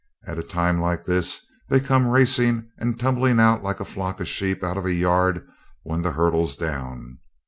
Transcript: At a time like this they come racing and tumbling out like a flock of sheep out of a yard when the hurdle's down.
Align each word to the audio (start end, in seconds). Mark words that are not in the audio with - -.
At 0.25 0.39
a 0.39 0.41
time 0.41 0.81
like 0.81 1.05
this 1.05 1.45
they 1.69 1.79
come 1.79 2.07
racing 2.07 2.71
and 2.79 2.99
tumbling 2.99 3.39
out 3.39 3.61
like 3.61 3.79
a 3.79 3.85
flock 3.85 4.19
of 4.19 4.27
sheep 4.27 4.63
out 4.63 4.75
of 4.75 4.87
a 4.87 4.93
yard 4.95 5.47
when 5.83 6.01
the 6.01 6.13
hurdle's 6.13 6.55
down. 6.55 7.19